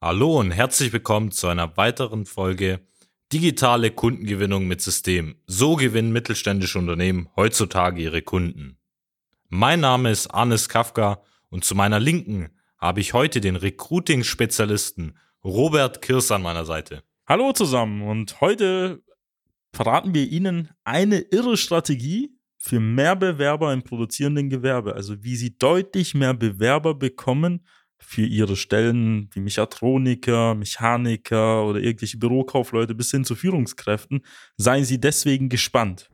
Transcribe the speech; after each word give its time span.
Hallo 0.00 0.38
und 0.38 0.52
herzlich 0.52 0.92
willkommen 0.92 1.32
zu 1.32 1.48
einer 1.48 1.76
weiteren 1.76 2.24
Folge 2.24 2.86
Digitale 3.32 3.90
Kundengewinnung 3.90 4.68
mit 4.68 4.80
System. 4.80 5.34
So 5.48 5.74
gewinnen 5.74 6.12
mittelständische 6.12 6.78
Unternehmen 6.78 7.28
heutzutage 7.34 8.00
ihre 8.00 8.22
Kunden. 8.22 8.78
Mein 9.48 9.80
Name 9.80 10.12
ist 10.12 10.28
Arnes 10.28 10.68
Kafka 10.68 11.20
und 11.50 11.64
zu 11.64 11.74
meiner 11.74 11.98
Linken 11.98 12.50
habe 12.78 13.00
ich 13.00 13.12
heute 13.12 13.40
den 13.40 13.56
Recruiting-Spezialisten 13.56 15.18
Robert 15.42 16.00
Kirs 16.00 16.30
an 16.30 16.42
meiner 16.42 16.64
Seite. 16.64 17.02
Hallo 17.26 17.52
zusammen 17.52 18.02
und 18.02 18.40
heute 18.40 19.02
verraten 19.72 20.14
wir 20.14 20.28
Ihnen 20.28 20.70
eine 20.84 21.18
irre 21.18 21.56
Strategie 21.56 22.38
für 22.56 22.78
mehr 22.78 23.16
Bewerber 23.16 23.72
im 23.72 23.82
produzierenden 23.82 24.48
Gewerbe. 24.48 24.94
Also 24.94 25.24
wie 25.24 25.34
Sie 25.34 25.58
deutlich 25.58 26.14
mehr 26.14 26.34
Bewerber 26.34 26.94
bekommen 26.94 27.66
für 27.98 28.22
ihre 28.24 28.56
Stellen 28.56 29.28
wie 29.32 29.40
Mechatroniker, 29.40 30.54
Mechaniker 30.54 31.64
oder 31.64 31.80
irgendwelche 31.80 32.18
Bürokaufleute 32.18 32.94
bis 32.94 33.10
hin 33.10 33.24
zu 33.24 33.34
Führungskräften. 33.34 34.22
Seien 34.56 34.84
Sie 34.84 35.00
deswegen 35.00 35.48
gespannt. 35.48 36.10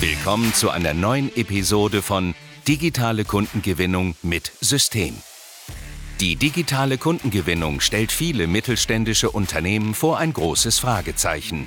Willkommen 0.00 0.54
zu 0.54 0.70
einer 0.70 0.94
neuen 0.94 1.34
Episode 1.36 2.02
von 2.02 2.34
Digitale 2.66 3.24
Kundengewinnung 3.24 4.16
mit 4.22 4.52
System. 4.60 5.14
Die 6.20 6.36
digitale 6.36 6.98
Kundengewinnung 6.98 7.80
stellt 7.80 8.12
viele 8.12 8.46
mittelständische 8.46 9.30
Unternehmen 9.30 9.94
vor 9.94 10.18
ein 10.18 10.34
großes 10.34 10.78
Fragezeichen. 10.78 11.66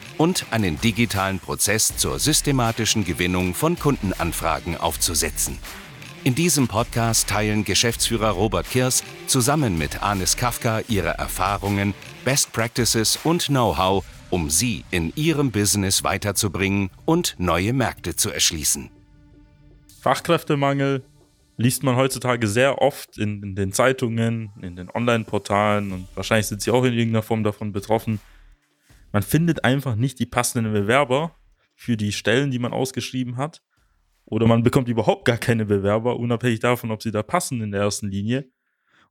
und 0.21 0.45
einen 0.51 0.79
digitalen 0.79 1.39
Prozess 1.39 1.97
zur 1.97 2.19
systematischen 2.19 3.03
Gewinnung 3.03 3.55
von 3.55 3.75
Kundenanfragen 3.75 4.77
aufzusetzen. 4.77 5.57
In 6.23 6.35
diesem 6.35 6.67
Podcast 6.67 7.27
teilen 7.27 7.63
Geschäftsführer 7.63 8.29
Robert 8.29 8.69
Kirs 8.69 9.03
zusammen 9.25 9.79
mit 9.79 10.03
Anis 10.03 10.37
Kafka 10.37 10.81
ihre 10.87 11.17
Erfahrungen, 11.17 11.95
Best 12.23 12.53
Practices 12.53 13.17
und 13.23 13.47
Know-how, 13.47 14.05
um 14.29 14.51
sie 14.51 14.85
in 14.91 15.11
ihrem 15.15 15.49
Business 15.49 16.03
weiterzubringen 16.03 16.91
und 17.05 17.33
neue 17.39 17.73
Märkte 17.73 18.15
zu 18.15 18.29
erschließen. 18.29 18.91
Fachkräftemangel 20.01 21.03
liest 21.57 21.81
man 21.81 21.95
heutzutage 21.95 22.47
sehr 22.47 22.79
oft 22.79 23.17
in, 23.17 23.41
in 23.41 23.55
den 23.55 23.73
Zeitungen, 23.73 24.51
in 24.61 24.75
den 24.75 24.91
Online-Portalen 24.91 25.91
und 25.91 26.07
wahrscheinlich 26.13 26.45
sind 26.45 26.61
Sie 26.61 26.69
auch 26.69 26.83
in 26.83 26.93
irgendeiner 26.93 27.23
Form 27.23 27.43
davon 27.43 27.71
betroffen 27.71 28.19
man 29.11 29.23
findet 29.23 29.63
einfach 29.63 29.95
nicht 29.95 30.19
die 30.19 30.25
passenden 30.25 30.73
Bewerber 30.73 31.35
für 31.75 31.97
die 31.97 32.11
Stellen, 32.11 32.51
die 32.51 32.59
man 32.59 32.73
ausgeschrieben 32.73 33.37
hat. 33.37 33.61
Oder 34.25 34.47
man 34.47 34.63
bekommt 34.63 34.87
überhaupt 34.87 35.25
gar 35.25 35.37
keine 35.37 35.65
Bewerber, 35.65 36.17
unabhängig 36.17 36.59
davon, 36.59 36.91
ob 36.91 37.03
sie 37.03 37.11
da 37.11 37.23
passen 37.23 37.61
in 37.61 37.71
der 37.71 37.81
ersten 37.81 38.09
Linie. 38.09 38.49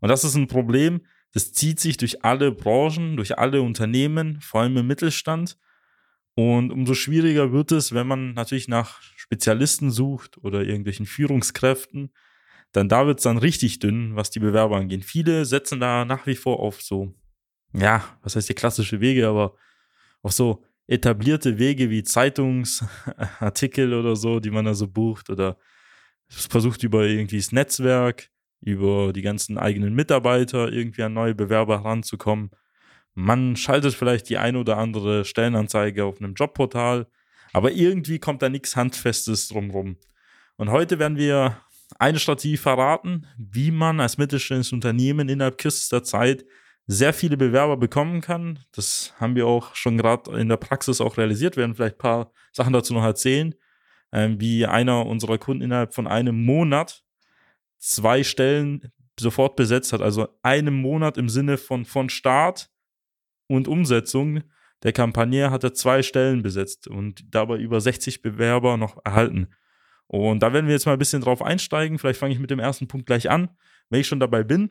Und 0.01 0.09
das 0.09 0.25
ist 0.25 0.35
ein 0.35 0.47
Problem, 0.47 1.03
das 1.33 1.53
zieht 1.53 1.79
sich 1.79 1.97
durch 1.97 2.25
alle 2.25 2.53
Branchen, 2.53 3.17
durch 3.17 3.39
alle 3.39 3.63
Unternehmen, 3.63 4.41
vor 4.41 4.63
allem 4.63 4.77
im 4.77 4.87
Mittelstand. 4.87 5.59
Und 6.35 6.71
umso 6.71 6.95
schwieriger 6.95 7.53
wird 7.53 7.73
es, 7.73 7.93
wenn 7.93 8.07
man 8.07 8.33
natürlich 8.33 8.69
nach 8.69 9.03
Spezialisten 9.17 9.91
sucht 9.91 10.39
oder 10.39 10.63
irgendwelchen 10.63 11.07
Führungskräften, 11.07 12.13
dann 12.73 12.89
da 12.89 13.07
wird 13.07 13.19
es 13.19 13.25
dann 13.25 13.39
richtig 13.39 13.79
dünn, 13.81 14.17
was 14.17 14.31
die 14.31 14.41
Bewerber 14.41 14.77
angeht. 14.77 15.05
Viele 15.05 15.45
setzen 15.45 15.81
da 15.81 16.05
nach 16.05 16.27
wie 16.27 16.37
vor 16.37 16.61
auf 16.61 16.81
so, 16.83 17.13
ja, 17.73 18.05
was 18.23 18.37
heißt 18.37 18.49
die 18.49 18.55
klassische 18.55 19.01
Wege, 19.01 19.29
aber 19.29 19.57
auch 20.23 20.33
so 20.33 20.65
etablierte 20.87 21.59
Wege 21.59 21.91
wie 21.91 22.03
Zeitungsartikel 22.03 23.95
oder 23.95 24.17
so, 24.17 24.41
die 24.41 24.51
man 24.51 24.65
da 24.65 24.75
so 24.75 24.89
bucht 24.89 25.31
oder 25.31 25.57
versucht 26.29 26.83
über 26.83 27.07
irgendwie 27.07 27.39
das 27.39 27.53
Netzwerk, 27.53 28.29
über 28.61 29.13
die 29.13 29.23
ganzen 29.23 29.59
eigenen 29.59 29.95
Mitarbeiter 29.95 30.73
irgendwie 30.73 31.03
an 31.03 31.13
neue 31.13 31.35
Bewerber 31.35 31.83
heranzukommen. 31.83 32.51
Man 33.15 33.57
schaltet 33.57 33.95
vielleicht 33.95 34.29
die 34.29 34.39
ein 34.39 34.57
oder 34.57 34.79
andere 34.79 35.25
Stellenanzeige 35.25 36.05
auf 36.05 36.21
einem 36.21 36.35
Jobportal, 36.35 37.07
aber 37.53 37.73
irgendwie 37.73 38.19
kommt 38.19 38.43
da 38.43 38.49
nichts 38.49 38.77
Handfestes 38.77 39.49
drumrum. 39.49 39.97
Und 40.57 40.71
heute 40.71 40.99
werden 40.99 41.17
wir 41.17 41.61
eine 41.99 42.19
Strategie 42.19 42.57
verraten, 42.57 43.27
wie 43.37 43.71
man 43.71 44.01
als 44.01 44.19
mittelständisches 44.19 44.73
Unternehmen 44.73 45.29
innerhalb 45.29 45.59
kürzester 45.59 46.05
Zeit 46.05 46.45
sehr 46.93 47.13
viele 47.13 47.37
Bewerber 47.37 47.77
bekommen 47.77 48.21
kann. 48.21 48.59
Das 48.73 49.15
haben 49.21 49.37
wir 49.37 49.47
auch 49.47 49.77
schon 49.77 49.97
gerade 49.97 50.37
in 50.41 50.49
der 50.49 50.57
Praxis 50.57 51.01
auch 51.01 51.19
realisiert. 51.19 51.57
Wir 51.57 51.61
werden 51.61 51.77
vielleicht 51.77 51.95
ein 51.95 51.99
paar 51.99 52.33
Sachen 52.51 52.73
dazu 52.73 52.93
noch 52.95 53.05
erzählen, 53.05 53.55
ähm, 54.11 54.41
wie 54.41 54.67
einer 54.67 55.07
unserer 55.07 55.39
Kunden 55.39 55.63
innerhalb 55.63 55.95
von 55.95 56.09
einem 56.09 56.45
Monat 56.45 57.05
zwei 57.79 58.25
Stellen 58.25 58.91
sofort 59.19 59.55
besetzt 59.55 59.93
hat. 59.93 60.03
Also 60.03 60.31
einem 60.43 60.75
Monat 60.75 61.17
im 61.17 61.29
Sinne 61.29 61.59
von, 61.59 61.85
von 61.85 62.09
Start 62.09 62.73
und 63.47 63.69
Umsetzung 63.69 64.43
der 64.83 64.93
Kampagne 64.93 65.53
hat 65.53 65.63
er 65.63 65.75
zwei 65.75 66.03
Stellen 66.03 66.43
besetzt 66.43 66.89
und 66.89 67.23
dabei 67.33 67.59
über 67.59 67.81
60 67.81 68.21
Bewerber 68.21 68.77
noch 68.77 68.99
erhalten. 69.05 69.55
Und 70.09 70.43
da 70.43 70.53
werden 70.53 70.67
wir 70.67 70.75
jetzt 70.75 70.87
mal 70.87 70.95
ein 70.95 70.99
bisschen 70.99 71.23
drauf 71.23 71.41
einsteigen. 71.41 71.99
Vielleicht 72.01 72.19
fange 72.19 72.35
ich 72.35 72.41
mit 72.41 72.51
dem 72.51 72.59
ersten 72.59 72.89
Punkt 72.89 73.07
gleich 73.07 73.31
an, 73.31 73.49
wenn 73.91 74.01
ich 74.01 74.09
schon 74.09 74.19
dabei 74.19 74.43
bin. 74.43 74.71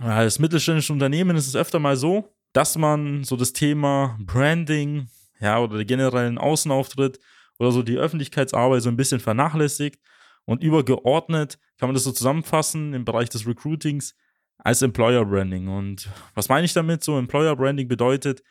Als 0.00 0.38
mittelständisches 0.38 0.90
Unternehmen 0.90 1.36
ist 1.36 1.46
es 1.46 1.56
öfter 1.56 1.78
mal 1.78 1.96
so, 1.96 2.34
dass 2.52 2.76
man 2.76 3.24
so 3.24 3.36
das 3.36 3.52
Thema 3.52 4.16
Branding, 4.20 5.08
ja, 5.40 5.58
oder 5.58 5.78
den 5.78 5.86
generellen 5.86 6.38
Außenauftritt 6.38 7.18
oder 7.58 7.72
so 7.72 7.82
die 7.82 7.98
Öffentlichkeitsarbeit 7.98 8.82
so 8.82 8.88
ein 8.88 8.96
bisschen 8.96 9.20
vernachlässigt 9.20 10.00
und 10.44 10.62
übergeordnet 10.62 11.58
kann 11.78 11.88
man 11.88 11.94
das 11.94 12.04
so 12.04 12.12
zusammenfassen 12.12 12.94
im 12.94 13.04
Bereich 13.04 13.28
des 13.28 13.46
Recruitings 13.46 14.14
als 14.58 14.82
Employer 14.82 15.24
Branding. 15.24 15.68
Und 15.68 16.08
was 16.34 16.48
meine 16.48 16.64
ich 16.64 16.72
damit? 16.72 17.02
So 17.02 17.18
Employer 17.18 17.56
Branding 17.56 17.88
bedeutet 17.88 18.42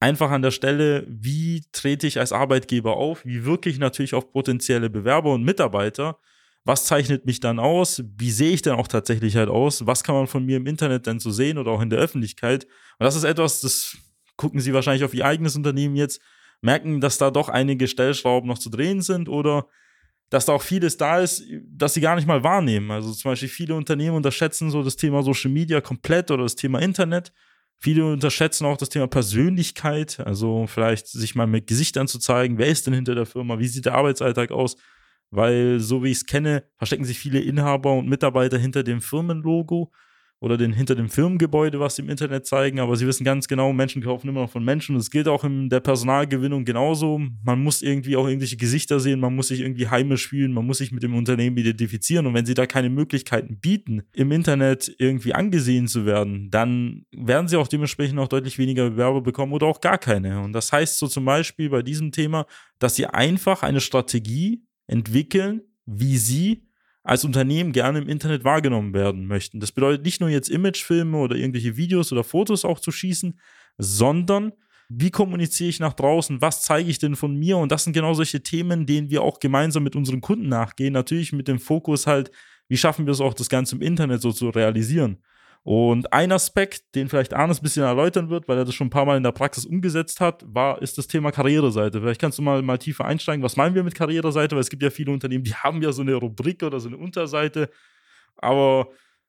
einfach 0.00 0.30
an 0.30 0.42
der 0.42 0.50
Stelle, 0.50 1.06
wie 1.08 1.64
trete 1.72 2.06
ich 2.06 2.18
als 2.18 2.32
Arbeitgeber 2.32 2.96
auf, 2.96 3.24
wie 3.24 3.44
wirke 3.44 3.70
ich 3.70 3.78
natürlich 3.78 4.14
auf 4.14 4.32
potenzielle 4.32 4.90
Bewerber 4.90 5.32
und 5.32 5.44
Mitarbeiter 5.44 6.18
was 6.64 6.84
zeichnet 6.84 7.26
mich 7.26 7.40
dann 7.40 7.58
aus? 7.58 8.02
Wie 8.16 8.30
sehe 8.30 8.52
ich 8.52 8.62
denn 8.62 8.74
auch 8.74 8.88
tatsächlich 8.88 9.36
halt 9.36 9.48
aus? 9.48 9.86
Was 9.86 10.04
kann 10.04 10.14
man 10.14 10.26
von 10.26 10.44
mir 10.44 10.58
im 10.58 10.66
Internet 10.66 11.06
denn 11.06 11.18
so 11.18 11.30
sehen 11.30 11.58
oder 11.58 11.72
auch 11.72 11.82
in 11.82 11.90
der 11.90 11.98
Öffentlichkeit? 11.98 12.64
Und 12.98 13.04
das 13.04 13.16
ist 13.16 13.24
etwas, 13.24 13.60
das 13.60 13.96
gucken 14.36 14.60
Sie 14.60 14.72
wahrscheinlich 14.72 15.04
auf 15.04 15.14
Ihr 15.14 15.26
eigenes 15.26 15.56
Unternehmen 15.56 15.96
jetzt, 15.96 16.20
merken, 16.60 17.00
dass 17.00 17.18
da 17.18 17.30
doch 17.30 17.48
einige 17.48 17.88
Stellschrauben 17.88 18.48
noch 18.48 18.58
zu 18.58 18.70
drehen 18.70 19.02
sind 19.02 19.28
oder 19.28 19.66
dass 20.30 20.46
da 20.46 20.54
auch 20.54 20.62
vieles 20.62 20.96
da 20.96 21.18
ist, 21.18 21.44
das 21.68 21.92
sie 21.92 22.00
gar 22.00 22.16
nicht 22.16 22.26
mal 22.26 22.42
wahrnehmen. 22.42 22.90
Also 22.90 23.12
zum 23.12 23.32
Beispiel 23.32 23.48
viele 23.48 23.74
Unternehmen 23.74 24.16
unterschätzen 24.16 24.70
so 24.70 24.82
das 24.82 24.96
Thema 24.96 25.22
Social 25.22 25.50
Media 25.50 25.80
komplett 25.82 26.30
oder 26.30 26.44
das 26.44 26.56
Thema 26.56 26.80
Internet. 26.80 27.32
Viele 27.78 28.06
unterschätzen 28.06 28.64
auch 28.64 28.76
das 28.76 28.88
Thema 28.88 29.08
Persönlichkeit, 29.08 30.20
also 30.20 30.66
vielleicht 30.68 31.08
sich 31.08 31.34
mal 31.34 31.48
mit 31.48 31.66
Gesichtern 31.66 32.06
zu 32.06 32.18
zeigen, 32.18 32.56
wer 32.56 32.68
ist 32.68 32.86
denn 32.86 32.94
hinter 32.94 33.14
der 33.14 33.26
Firma, 33.26 33.58
wie 33.58 33.66
sieht 33.66 33.84
der 33.84 33.94
Arbeitsalltag 33.94 34.52
aus 34.52 34.76
weil 35.32 35.80
so 35.80 36.04
wie 36.04 36.10
ich 36.10 36.18
es 36.18 36.26
kenne, 36.26 36.64
verstecken 36.76 37.04
sich 37.04 37.18
viele 37.18 37.40
Inhaber 37.40 37.94
und 37.94 38.08
Mitarbeiter 38.08 38.58
hinter 38.58 38.84
dem 38.84 39.00
Firmenlogo 39.00 39.90
oder 40.42 40.56
den, 40.56 40.72
hinter 40.72 40.96
dem 40.96 41.08
Firmengebäude, 41.08 41.78
was 41.78 41.94
sie 41.94 42.02
im 42.02 42.10
Internet 42.10 42.46
zeigen, 42.46 42.80
aber 42.80 42.96
sie 42.96 43.06
wissen 43.06 43.22
ganz 43.22 43.46
genau, 43.46 43.72
Menschen 43.72 44.02
kaufen 44.02 44.28
immer 44.28 44.40
noch 44.40 44.50
von 44.50 44.64
Menschen. 44.64 44.96
Das 44.96 45.08
gilt 45.08 45.28
auch 45.28 45.44
in 45.44 45.70
der 45.70 45.78
Personalgewinnung 45.78 46.64
genauso. 46.64 47.20
Man 47.44 47.62
muss 47.62 47.80
irgendwie 47.80 48.16
auch 48.16 48.26
irgendwelche 48.26 48.56
Gesichter 48.56 48.98
sehen, 48.98 49.20
man 49.20 49.36
muss 49.36 49.48
sich 49.48 49.60
irgendwie 49.60 49.86
heimisch 49.86 50.26
fühlen, 50.26 50.52
man 50.52 50.66
muss 50.66 50.78
sich 50.78 50.90
mit 50.90 51.04
dem 51.04 51.14
Unternehmen 51.14 51.56
identifizieren. 51.56 52.26
Und 52.26 52.34
wenn 52.34 52.44
sie 52.44 52.54
da 52.54 52.66
keine 52.66 52.90
Möglichkeiten 52.90 53.60
bieten, 53.60 54.02
im 54.12 54.32
Internet 54.32 54.92
irgendwie 54.98 55.32
angesehen 55.32 55.86
zu 55.86 56.06
werden, 56.06 56.50
dann 56.50 57.06
werden 57.12 57.46
sie 57.46 57.56
auch 57.56 57.68
dementsprechend 57.68 58.18
auch 58.18 58.28
deutlich 58.28 58.58
weniger 58.58 58.90
Bewerber 58.90 59.20
bekommen 59.20 59.52
oder 59.52 59.68
auch 59.68 59.80
gar 59.80 59.98
keine. 59.98 60.40
Und 60.40 60.54
das 60.54 60.72
heißt 60.72 60.98
so 60.98 61.06
zum 61.06 61.24
Beispiel 61.24 61.70
bei 61.70 61.82
diesem 61.82 62.10
Thema, 62.10 62.46
dass 62.80 62.96
sie 62.96 63.06
einfach 63.06 63.62
eine 63.62 63.80
Strategie 63.80 64.64
entwickeln, 64.92 65.62
wie 65.86 66.18
sie 66.18 66.68
als 67.02 67.24
Unternehmen 67.24 67.72
gerne 67.72 67.98
im 67.98 68.08
Internet 68.08 68.44
wahrgenommen 68.44 68.94
werden 68.94 69.26
möchten. 69.26 69.58
Das 69.58 69.72
bedeutet 69.72 70.04
nicht 70.04 70.20
nur 70.20 70.28
jetzt 70.28 70.48
Imagefilme 70.48 71.16
oder 71.16 71.34
irgendwelche 71.34 71.76
Videos 71.76 72.12
oder 72.12 72.22
Fotos 72.22 72.64
auch 72.64 72.78
zu 72.78 72.92
schießen, 72.92 73.40
sondern 73.78 74.52
wie 74.88 75.10
kommuniziere 75.10 75.70
ich 75.70 75.80
nach 75.80 75.94
draußen, 75.94 76.40
was 76.42 76.62
zeige 76.62 76.90
ich 76.90 76.98
denn 76.98 77.16
von 77.16 77.34
mir? 77.34 77.56
Und 77.56 77.72
das 77.72 77.84
sind 77.84 77.94
genau 77.94 78.12
solche 78.14 78.42
Themen, 78.42 78.86
denen 78.86 79.10
wir 79.10 79.22
auch 79.22 79.40
gemeinsam 79.40 79.82
mit 79.82 79.96
unseren 79.96 80.20
Kunden 80.20 80.48
nachgehen. 80.48 80.92
Natürlich 80.92 81.32
mit 81.32 81.48
dem 81.48 81.58
Fokus 81.58 82.06
halt, 82.06 82.30
wie 82.68 82.76
schaffen 82.76 83.06
wir 83.06 83.12
es 83.12 83.20
auch, 83.20 83.34
das 83.34 83.48
Ganze 83.48 83.76
im 83.76 83.82
Internet 83.82 84.20
so 84.20 84.30
zu 84.32 84.50
realisieren? 84.50 85.22
Und 85.64 86.12
ein 86.12 86.32
Aspekt, 86.32 86.96
den 86.96 87.08
vielleicht 87.08 87.34
Arnes 87.34 87.60
ein 87.60 87.62
bisschen 87.62 87.84
erläutern 87.84 88.30
wird, 88.30 88.48
weil 88.48 88.58
er 88.58 88.64
das 88.64 88.74
schon 88.74 88.88
ein 88.88 88.90
paar 88.90 89.04
Mal 89.04 89.16
in 89.16 89.22
der 89.22 89.30
Praxis 89.30 89.64
umgesetzt 89.64 90.20
hat, 90.20 90.44
war, 90.46 90.82
ist 90.82 90.98
das 90.98 91.06
Thema 91.06 91.30
Karriereseite. 91.30 92.00
Vielleicht 92.00 92.20
kannst 92.20 92.38
du 92.38 92.42
mal, 92.42 92.62
mal 92.62 92.78
tiefer 92.78 93.04
einsteigen. 93.04 93.44
Was 93.44 93.56
meinen 93.56 93.76
wir 93.76 93.84
mit 93.84 93.94
Karriereseite? 93.94 94.56
Weil 94.56 94.62
es 94.62 94.70
gibt 94.70 94.82
ja 94.82 94.90
viele 94.90 95.12
Unternehmen, 95.12 95.44
die 95.44 95.54
haben 95.54 95.80
ja 95.80 95.92
so 95.92 96.02
eine 96.02 96.14
Rubrik 96.14 96.62
oder 96.64 96.80
so 96.80 96.88
eine 96.88 96.96
Unterseite. 96.96 97.70
Aber 98.36 98.88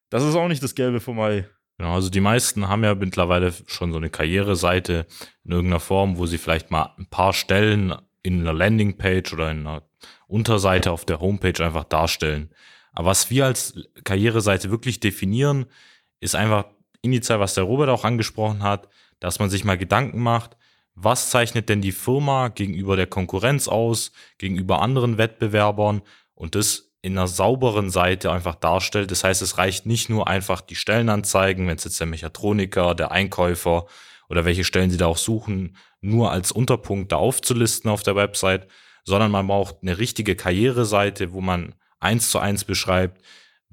das 0.10 0.24
ist 0.24 0.36
auch 0.36 0.48
nicht 0.48 0.64
das 0.64 0.74
Gelbe 0.74 1.00
vom 1.00 1.20
Ei. 1.20 1.48
Genau, 1.78 1.94
also 1.94 2.10
die 2.10 2.22
meisten 2.22 2.68
haben 2.68 2.84
ja 2.84 2.96
mittlerweile 2.96 3.52
schon 3.68 3.92
so 3.92 3.98
eine 3.98 4.10
Karriereseite 4.10 5.06
in 5.44 5.52
irgendeiner 5.52 5.80
Form, 5.80 6.18
wo 6.18 6.26
sie 6.26 6.38
vielleicht 6.38 6.72
mal 6.72 6.94
ein 6.98 7.08
paar 7.08 7.34
Stellen 7.34 7.94
in 8.24 8.42
einer 8.42 8.54
Landingpage 8.54 9.34
oder 9.34 9.52
in 9.52 9.68
einer 9.68 9.84
Unterseite 10.28 10.92
auf 10.92 11.06
der 11.06 11.20
Homepage 11.20 11.64
einfach 11.64 11.84
darstellen. 11.84 12.50
Aber 12.94 13.08
was 13.08 13.30
wir 13.30 13.46
als 13.46 13.76
Karriereseite 14.04 14.72
wirklich 14.72 15.00
definieren, 15.00 15.66
ist 16.24 16.36
einfach 16.36 16.66
initial, 17.02 17.40
was 17.40 17.54
der 17.54 17.66
Robert 17.66 17.90
auch 17.90 18.06
angesprochen 18.06 18.64
hat, 18.64 18.88
dass 19.20 19.40
man 19.40 19.50
sich 19.50 19.64
mal 19.64 19.78
Gedanken 19.78 20.20
macht, 20.22 20.58
was 20.96 21.30
zeichnet 21.30 21.70
denn 21.70 21.82
die 21.82 21.92
Firma 21.92 22.48
gegenüber 22.48 22.96
der 22.96 23.08
Konkurrenz 23.08 23.68
aus, 23.68 24.12
gegenüber 24.38 24.82
anderen 24.82 25.18
Wettbewerbern 25.18 26.02
und 26.36 26.56
das 26.56 26.92
in 27.02 27.18
einer 27.18 27.28
sauberen 27.28 27.90
Seite 27.90 28.32
einfach 28.32 28.56
darstellt. 28.56 29.12
Das 29.12 29.24
heißt, 29.26 29.42
es 29.42 29.58
reicht 29.58 29.86
nicht 29.86 30.10
nur 30.10 30.28
einfach 30.28 30.62
die 30.62 30.76
Stellenanzeigen, 30.76 31.68
wenn 31.68 31.76
es 31.76 31.84
jetzt 31.84 32.00
der 32.00 32.08
Mechatroniker, 32.08 32.96
der 32.96 33.12
Einkäufer 33.12 33.88
oder 34.30 34.46
welche 34.46 34.64
Stellen 34.64 34.90
sie 34.90 34.98
da 34.98 35.08
auch 35.08 35.18
suchen, 35.18 35.76
nur 36.00 36.32
als 36.32 36.52
Unterpunkt 36.54 37.12
da 37.12 37.18
aufzulisten 37.18 37.92
auf 37.92 38.04
der 38.04 38.16
Website, 38.16 38.68
sondern 39.04 39.32
man 39.32 39.48
braucht 39.48 39.78
eine 39.82 39.98
richtige 39.98 40.38
Karriereseite, 40.38 41.34
wo 41.34 41.42
man 41.42 41.76
eins 42.00 42.30
zu 42.30 42.40
eins 42.40 42.64
beschreibt, 42.64 43.22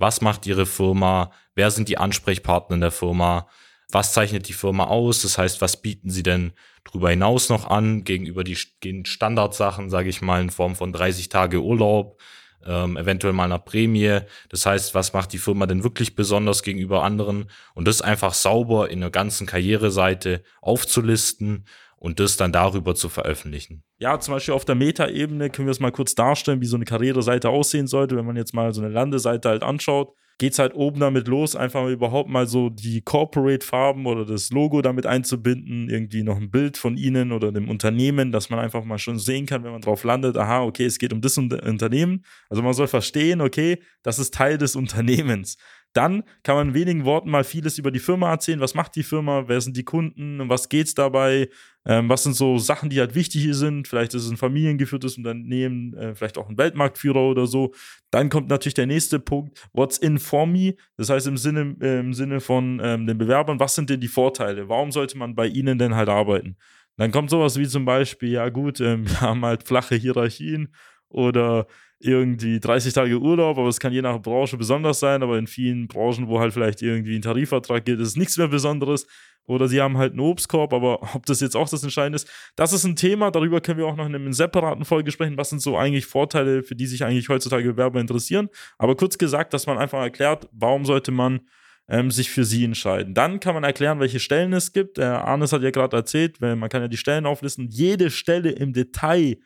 was 0.01 0.23
macht 0.23 0.47
Ihre 0.47 0.67
Firma? 0.67 1.31
Wer 1.55 1.71
sind 1.71 1.89
die 1.89 1.99
Ansprechpartner 1.99 2.75
in 2.75 2.81
der 2.81 2.91
Firma? 2.91 3.47
Was 3.91 4.13
zeichnet 4.13 4.49
die 4.49 4.55
Firma 4.55 4.85
aus? 4.85 5.23
Das 5.23 5.37
heißt, 5.37 5.61
was 5.61 5.81
bieten 5.83 6.11
Sie 6.11 6.23
denn 6.23 6.53
darüber 6.85 7.11
hinaus 7.11 7.51
noch 7.51 7.69
an 7.69 8.05
gegenüber 8.05 8.43
den 8.43 9.05
Standardsachen, 9.05 9.91
sage 9.91 10.09
ich 10.09 10.23
mal, 10.23 10.41
in 10.41 10.51
Form 10.51 10.75
von 10.75 10.93
30 10.93 11.29
Tage 11.29 11.63
Urlaub, 11.63 12.19
ähm, 12.65 12.97
eventuell 12.97 13.33
mal 13.33 13.45
einer 13.45 13.59
Prämie. 13.59 14.21
Das 14.49 14.65
heißt, 14.65 14.95
was 14.95 15.13
macht 15.13 15.33
die 15.33 15.39
Firma 15.39 15.67
denn 15.67 15.85
wirklich 15.85 16.15
besonders 16.15 16.63
gegenüber 16.63 17.03
anderen? 17.03 17.51
Und 17.75 17.87
das 17.87 18.01
einfach 18.01 18.33
sauber 18.33 18.91
in 18.91 19.01
der 19.01 19.11
ganzen 19.11 19.47
Karriereseite 19.47 20.43
aufzulisten 20.63 21.67
und 22.01 22.19
das 22.19 22.37
dann 22.37 22.51
darüber 22.51 22.95
zu 22.95 23.09
veröffentlichen. 23.09 23.85
Ja, 23.99 24.19
zum 24.19 24.35
Beispiel 24.35 24.55
auf 24.55 24.65
der 24.65 24.75
Meta-Ebene 24.75 25.51
können 25.51 25.69
wir 25.69 25.73
es 25.73 25.81
mal 25.81 25.93
kurz 25.93 26.15
darstellen, 26.15 26.61
wie 26.61 26.67
so 26.67 26.77
eine 26.77 26.87
Karriereseite 26.87 27.51
aussehen 27.51 27.87
sollte, 27.87 28.17
wenn 28.17 28.25
man 28.25 28.37
jetzt 28.37 28.55
mal 28.55 28.73
so 28.73 28.81
eine 28.81 28.91
Landeseite 28.91 29.51
halt 29.51 29.63
anschaut. 29.63 30.15
Geht 30.39 30.55
es 30.55 30.59
halt 30.59 30.75
oben 30.75 31.01
damit 31.01 31.29
los, 31.29 31.55
einfach 31.55 31.87
überhaupt 31.87 32.31
mal 32.31 32.47
so 32.47 32.71
die 32.71 33.03
Corporate-Farben 33.03 34.07
oder 34.07 34.25
das 34.25 34.49
Logo 34.49 34.81
damit 34.81 35.05
einzubinden, 35.05 35.91
irgendwie 35.91 36.23
noch 36.23 36.39
ein 36.39 36.51
Bild 36.51 36.79
von 36.79 36.97
Ihnen 36.97 37.31
oder 37.33 37.53
dem 37.53 37.69
Unternehmen, 37.69 38.33
dass 38.33 38.49
man 38.49 38.59
einfach 38.59 38.83
mal 38.83 38.97
schon 38.97 39.19
sehen 39.19 39.45
kann, 39.45 39.63
wenn 39.65 39.73
man 39.73 39.83
drauf 39.83 40.03
landet, 40.03 40.39
aha, 40.39 40.63
okay, 40.63 40.87
es 40.87 40.99
geht 40.99 41.13
um 41.13 41.21
das 41.21 41.37
Unternehmen. 41.37 42.25
Also 42.49 42.63
man 42.63 42.73
soll 42.73 42.87
verstehen, 42.87 43.43
okay, 43.43 43.83
das 44.03 44.19
ist 44.19 44.33
Teil 44.33 44.57
des 44.57 44.75
Unternehmens. 44.75 45.59
Dann 45.93 46.23
kann 46.45 46.55
man 46.55 46.69
in 46.69 46.75
wenigen 46.75 47.05
Worten 47.05 47.31
mal 47.31 47.43
vieles 47.43 47.79
über 47.79 47.91
die 47.91 47.99
Firma 47.99 48.31
erzählen. 48.31 48.61
Was 48.61 48.75
macht 48.75 48.95
die 48.95 49.03
Firma? 49.03 49.49
Wer 49.49 49.61
sind 49.61 49.77
die 49.77 49.85
Kunden? 49.85 50.41
Um 50.41 50.49
was 50.49 50.69
geht's 50.69 50.95
dabei? 50.95 51.49
Ähm, 51.85 52.09
was 52.09 52.23
sind 52.23 52.35
so 52.35 52.59
Sachen, 52.59 52.91
die 52.91 53.01
halt 53.01 53.15
wichtig 53.15 53.49
sind? 53.55 53.89
Vielleicht 53.89 54.15
ist 54.15 54.25
es 54.25 54.31
ein 54.31 54.37
familiengeführtes 54.37 55.17
Unternehmen, 55.17 55.95
äh, 55.95 56.15
vielleicht 56.15 56.39
auch 56.39 56.49
ein 56.49 56.59
Weltmarktführer 56.59 57.23
oder 57.23 57.47
so. 57.47 57.73
Dann 58.11 58.29
kommt 58.29 58.49
natürlich 58.49 58.75
der 58.75 58.87
nächste 58.87 59.19
Punkt. 59.19 59.69
What's 59.73 59.99
in 59.99 60.19
for 60.19 60.47
me? 60.47 60.75
Das 60.97 61.11
heißt 61.11 61.27
im 61.27 61.37
Sinne, 61.37 61.77
äh, 61.81 61.99
im 61.99 62.15
Sinne 62.15 62.41
von 62.41 62.81
ähm, 62.83 63.07
den 63.07 63.19
Bewerbern, 63.19 63.59
was 63.59 63.75
sind 63.75 63.91
denn 63.91 64.01
die 64.01 64.09
Vorteile? 64.09 64.69
Warum 64.69 64.93
sollte 64.93 65.19
man 65.19 65.35
bei 65.35 65.47
ihnen 65.49 65.79
denn 65.79 65.97
halt 65.97 66.09
arbeiten? 66.09 66.57
Dann 66.99 67.13
kommt 67.13 67.31
sowas 67.31 67.59
wie 67.59 67.67
zum 67.67 67.85
Beispiel, 67.85 68.31
ja 68.31 68.49
gut, 68.51 68.79
ähm, 68.81 69.07
wir 69.09 69.21
haben 69.23 69.45
halt 69.45 69.67
flache 69.67 69.97
Hierarchien 69.97 70.73
oder 71.09 71.67
irgendwie 72.01 72.61
30 72.61 72.95
Tage 72.95 73.21
Urlaub, 73.21 73.59
aber 73.59 73.69
es 73.69 73.79
kann 73.79 73.93
je 73.93 74.03
nach 74.03 74.21
Branche 74.21 74.57
besonders 74.57 75.01
sein, 75.01 75.23
aber 75.23 75.39
in 75.39 75.47
vielen 75.47 75.87
Branchen, 75.87 76.29
wo 76.29 76.41
halt 76.41 76.55
vielleicht 76.55 76.81
irgendwie 76.81 77.15
ein 77.15 77.23
Tarifvertrag 77.23 77.85
gilt, 77.85 78.01
ist 78.01 78.17
nichts 78.17 78.39
mehr 78.39 78.49
Besonderes. 78.49 79.07
Oder 79.47 79.69
sie 79.69 79.81
haben 79.81 79.99
halt 79.99 80.13
einen 80.13 80.21
Obstkorb, 80.21 80.73
aber 80.73 81.03
ob 81.15 81.27
das 81.27 81.41
jetzt 81.41 81.57
auch 81.57 81.69
das 81.69 81.83
Entscheidende 81.83 82.17
ist, 82.17 82.29
das 82.57 82.73
ist 82.73 82.85
ein 82.85 82.97
Thema, 82.97 83.31
darüber 83.31 83.61
können 83.61 83.79
wir 83.79 83.87
auch 83.87 83.97
noch 83.97 84.07
in 84.07 84.15
einem 84.15 84.33
separaten 84.33 84.85
Folge 84.85 85.11
sprechen. 85.11 85.37
Was 85.37 85.51
sind 85.51 85.61
so 85.61 85.77
eigentlich 85.77 86.07
Vorteile, 86.07 86.63
für 86.63 86.75
die 86.75 86.87
sich 86.87 87.05
eigentlich 87.05 87.29
heutzutage 87.29 87.73
Bewerber 87.73 88.01
interessieren? 88.01 88.49
Aber 88.79 88.97
kurz 88.97 89.19
gesagt, 89.19 89.53
dass 89.53 89.67
man 89.67 89.77
einfach 89.77 90.01
erklärt, 90.01 90.49
warum 90.53 90.85
sollte 90.87 91.11
man 91.13 91.41
ähm, 91.89 92.11
sich 92.11 92.31
für 92.31 92.45
sie 92.45 92.65
entscheiden. 92.65 93.15
Dann 93.15 93.41
kann 93.41 93.55
man 93.55 93.65
erklären, 93.65 93.99
welche 93.99 94.21
Stellen 94.21 94.53
es 94.53 94.73
gibt. 94.73 94.99
Äh, 94.99 95.03
Arnes 95.03 95.53
hat 95.53 95.63
ja 95.63 95.71
gerade 95.71 95.97
erzählt, 95.97 96.41
man 96.41 96.69
kann 96.69 96.83
ja 96.83 96.89
die 96.89 96.97
Stellen 96.97 97.27
auflisten. 97.27 97.69
Jede 97.69 98.11
Stelle 98.11 98.51
im 98.51 98.73
Detail 98.73 99.39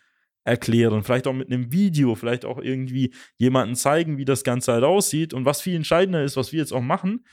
erklären, 0.44 1.02
vielleicht 1.02 1.26
auch 1.26 1.32
mit 1.32 1.50
einem 1.50 1.72
Video, 1.72 2.14
vielleicht 2.14 2.44
auch 2.44 2.58
irgendwie 2.58 3.14
jemanden 3.36 3.74
zeigen, 3.74 4.18
wie 4.18 4.24
das 4.24 4.44
Ganze 4.44 4.72
halt 4.72 4.84
aussieht. 4.84 5.34
Und 5.34 5.44
was 5.44 5.62
viel 5.62 5.74
entscheidender 5.74 6.22
ist, 6.22 6.36
was 6.36 6.52
wir 6.52 6.60
jetzt 6.60 6.72
auch 6.72 6.82
machen, 6.82 7.24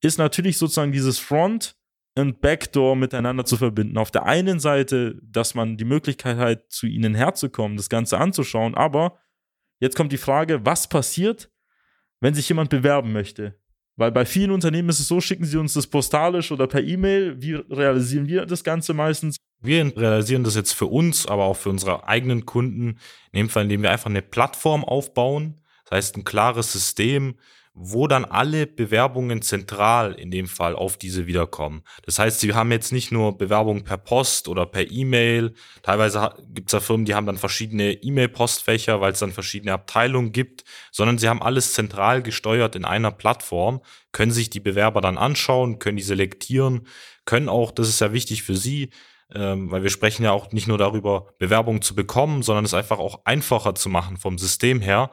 ist 0.00 0.18
natürlich 0.18 0.58
sozusagen 0.58 0.92
dieses 0.92 1.18
Front 1.18 1.76
und 2.16 2.40
Backdoor 2.40 2.96
miteinander 2.96 3.44
zu 3.44 3.56
verbinden. 3.56 3.98
Auf 3.98 4.10
der 4.10 4.24
einen 4.24 4.60
Seite, 4.60 5.18
dass 5.22 5.54
man 5.54 5.76
die 5.76 5.84
Möglichkeit 5.84 6.36
hat, 6.38 6.70
zu 6.70 6.86
ihnen 6.86 7.14
herzukommen, 7.14 7.76
das 7.76 7.88
Ganze 7.88 8.18
anzuschauen, 8.18 8.74
aber 8.74 9.18
jetzt 9.80 9.96
kommt 9.96 10.12
die 10.12 10.18
Frage, 10.18 10.64
was 10.64 10.88
passiert, 10.88 11.50
wenn 12.20 12.34
sich 12.34 12.48
jemand 12.48 12.70
bewerben 12.70 13.12
möchte? 13.12 13.58
Weil 13.96 14.10
bei 14.10 14.24
vielen 14.24 14.50
Unternehmen 14.50 14.88
ist 14.88 15.00
es 15.00 15.08
so, 15.08 15.20
schicken 15.20 15.44
sie 15.44 15.56
uns 15.56 15.74
das 15.74 15.86
postalisch 15.86 16.50
oder 16.50 16.66
per 16.66 16.82
E-Mail. 16.82 17.40
Wie 17.40 17.54
realisieren 17.54 18.26
wir 18.26 18.44
das 18.44 18.64
Ganze 18.64 18.92
meistens? 18.92 19.36
Wir 19.60 19.96
realisieren 19.96 20.44
das 20.44 20.56
jetzt 20.56 20.72
für 20.72 20.86
uns, 20.86 21.26
aber 21.26 21.44
auch 21.44 21.56
für 21.56 21.70
unsere 21.70 22.06
eigenen 22.06 22.44
Kunden, 22.44 22.98
in 23.32 23.38
dem 23.38 23.48
Fall, 23.48 23.64
indem 23.64 23.82
wir 23.82 23.90
einfach 23.90 24.10
eine 24.10 24.22
Plattform 24.22 24.84
aufbauen. 24.84 25.60
Das 25.84 25.96
heißt, 25.96 26.16
ein 26.16 26.24
klares 26.24 26.72
System, 26.72 27.36
wo 27.76 28.06
dann 28.06 28.24
alle 28.24 28.68
Bewerbungen 28.68 29.42
zentral 29.42 30.14
in 30.14 30.30
dem 30.30 30.46
Fall 30.46 30.76
auf 30.76 30.96
diese 30.96 31.26
wiederkommen. 31.26 31.82
Das 32.06 32.20
heißt, 32.20 32.38
sie 32.38 32.54
haben 32.54 32.70
jetzt 32.70 32.92
nicht 32.92 33.10
nur 33.10 33.36
Bewerbungen 33.36 33.82
per 33.82 33.98
Post 33.98 34.46
oder 34.46 34.64
per 34.64 34.88
E-Mail. 34.88 35.54
Teilweise 35.82 36.34
gibt 36.54 36.68
es 36.68 36.72
ja 36.72 36.78
Firmen, 36.78 37.04
die 37.04 37.16
haben 37.16 37.26
dann 37.26 37.36
verschiedene 37.36 37.92
E-Mail-Postfächer, 37.92 39.00
weil 39.00 39.12
es 39.12 39.18
dann 39.18 39.32
verschiedene 39.32 39.72
Abteilungen 39.72 40.30
gibt, 40.30 40.62
sondern 40.92 41.18
sie 41.18 41.28
haben 41.28 41.42
alles 41.42 41.72
zentral 41.74 42.22
gesteuert 42.22 42.76
in 42.76 42.84
einer 42.84 43.10
Plattform, 43.10 43.80
können 44.12 44.30
sich 44.30 44.50
die 44.50 44.60
Bewerber 44.60 45.00
dann 45.00 45.18
anschauen, 45.18 45.80
können 45.80 45.96
die 45.96 46.04
selektieren, 46.04 46.86
können 47.24 47.48
auch, 47.48 47.72
das 47.72 47.88
ist 47.88 48.00
ja 48.00 48.12
wichtig 48.12 48.44
für 48.44 48.54
sie, 48.54 48.90
ähm, 49.34 49.72
weil 49.72 49.82
wir 49.82 49.90
sprechen 49.90 50.22
ja 50.22 50.30
auch 50.30 50.52
nicht 50.52 50.68
nur 50.68 50.78
darüber, 50.78 51.26
Bewerbungen 51.40 51.82
zu 51.82 51.96
bekommen, 51.96 52.42
sondern 52.42 52.64
es 52.64 52.74
einfach 52.74 53.00
auch 53.00 53.24
einfacher 53.24 53.74
zu 53.74 53.88
machen 53.88 54.16
vom 54.16 54.38
System 54.38 54.80
her, 54.80 55.10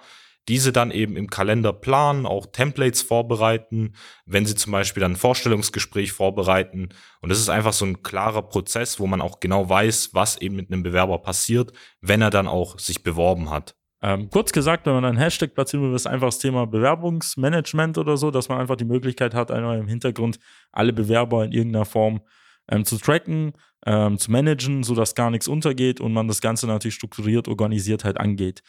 diese 0.47 0.71
dann 0.71 0.91
eben 0.91 1.15
im 1.15 1.29
Kalender 1.29 1.73
planen, 1.73 2.25
auch 2.25 2.47
Templates 2.47 3.01
vorbereiten, 3.01 3.93
wenn 4.25 4.45
sie 4.45 4.55
zum 4.55 4.71
Beispiel 4.71 5.01
dann 5.01 5.13
ein 5.13 5.17
Vorstellungsgespräch 5.17 6.11
vorbereiten. 6.11 6.89
Und 7.21 7.29
das 7.29 7.39
ist 7.39 7.49
einfach 7.49 7.73
so 7.73 7.85
ein 7.85 8.03
klarer 8.03 8.41
Prozess, 8.41 8.99
wo 8.99 9.07
man 9.07 9.21
auch 9.21 9.39
genau 9.39 9.69
weiß, 9.69 10.13
was 10.13 10.37
eben 10.41 10.55
mit 10.55 10.71
einem 10.71 10.83
Bewerber 10.83 11.19
passiert, 11.19 11.71
wenn 12.01 12.21
er 12.21 12.31
dann 12.31 12.47
auch 12.47 12.79
sich 12.79 13.03
beworben 13.03 13.49
hat. 13.49 13.75
Ähm, 14.03 14.29
kurz 14.31 14.51
gesagt, 14.51 14.87
wenn 14.87 14.93
man 14.93 15.05
einen 15.05 15.19
Hashtag 15.19 15.53
platzieren 15.53 15.85
will, 15.85 15.95
ist 15.95 16.07
einfach 16.07 16.29
das 16.29 16.39
Thema 16.39 16.65
Bewerbungsmanagement 16.65 17.99
oder 17.99 18.17
so, 18.17 18.31
dass 18.31 18.49
man 18.49 18.57
einfach 18.57 18.75
die 18.75 18.85
Möglichkeit 18.85 19.35
hat, 19.35 19.51
einmal 19.51 19.77
im 19.77 19.87
Hintergrund 19.87 20.39
alle 20.71 20.91
Bewerber 20.91 21.45
in 21.45 21.51
irgendeiner 21.51 21.85
Form 21.85 22.21
ähm, 22.67 22.83
zu 22.83 22.97
tracken, 22.97 23.53
ähm, 23.85 24.17
zu 24.17 24.31
managen, 24.31 24.83
sodass 24.83 25.13
gar 25.13 25.29
nichts 25.29 25.47
untergeht 25.47 26.01
und 26.01 26.13
man 26.13 26.27
das 26.27 26.41
Ganze 26.41 26.65
natürlich 26.65 26.95
strukturiert, 26.95 27.47
organisiert 27.47 28.03
halt 28.03 28.19
angeht. 28.19 28.63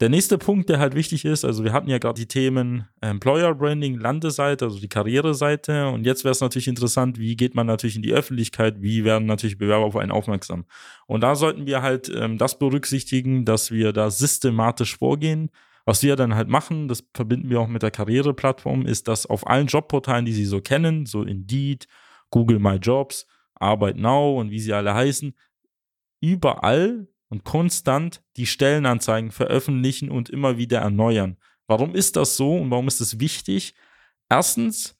Der 0.00 0.08
nächste 0.08 0.38
Punkt, 0.38 0.68
der 0.68 0.80
halt 0.80 0.96
wichtig 0.96 1.24
ist, 1.24 1.44
also 1.44 1.62
wir 1.62 1.72
hatten 1.72 1.88
ja 1.88 1.98
gerade 1.98 2.20
die 2.20 2.26
Themen 2.26 2.88
Employer 3.00 3.54
Branding, 3.54 3.96
Landeseite, 3.96 4.64
also 4.64 4.80
die 4.80 4.88
Karriereseite. 4.88 5.88
Und 5.88 6.04
jetzt 6.04 6.24
wäre 6.24 6.32
es 6.32 6.40
natürlich 6.40 6.66
interessant, 6.66 7.18
wie 7.18 7.36
geht 7.36 7.54
man 7.54 7.68
natürlich 7.68 7.94
in 7.94 8.02
die 8.02 8.12
Öffentlichkeit, 8.12 8.82
wie 8.82 9.04
werden 9.04 9.26
natürlich 9.26 9.56
Bewerber 9.56 9.84
auf 9.84 9.96
einen 9.96 10.10
aufmerksam. 10.10 10.64
Und 11.06 11.20
da 11.20 11.36
sollten 11.36 11.66
wir 11.66 11.82
halt 11.82 12.10
ähm, 12.12 12.38
das 12.38 12.58
berücksichtigen, 12.58 13.44
dass 13.44 13.70
wir 13.70 13.92
da 13.92 14.10
systematisch 14.10 14.96
vorgehen. 14.96 15.50
Was 15.84 16.02
wir 16.02 16.16
dann 16.16 16.34
halt 16.34 16.48
machen, 16.48 16.88
das 16.88 17.04
verbinden 17.14 17.50
wir 17.50 17.60
auch 17.60 17.68
mit 17.68 17.82
der 17.82 17.90
Karriereplattform, 17.90 18.86
ist, 18.86 19.06
dass 19.06 19.26
auf 19.26 19.46
allen 19.46 19.68
Jobportalen, 19.68 20.24
die 20.24 20.32
Sie 20.32 20.46
so 20.46 20.60
kennen, 20.60 21.06
so 21.06 21.22
Indeed, 21.22 21.86
Google 22.30 22.58
My 22.58 22.76
Jobs, 22.76 23.26
Arbeit 23.54 23.96
Now 23.96 24.40
und 24.40 24.50
wie 24.50 24.58
sie 24.58 24.72
alle 24.72 24.94
heißen, 24.94 25.34
überall 26.20 27.06
und 27.28 27.44
konstant 27.44 28.22
die 28.36 28.46
Stellenanzeigen 28.46 29.30
veröffentlichen 29.30 30.10
und 30.10 30.30
immer 30.30 30.58
wieder 30.58 30.78
erneuern. 30.78 31.36
Warum 31.66 31.94
ist 31.94 32.16
das 32.16 32.36
so 32.36 32.56
und 32.56 32.70
warum 32.70 32.88
ist 32.88 33.00
es 33.00 33.20
wichtig? 33.20 33.74
Erstens 34.28 34.98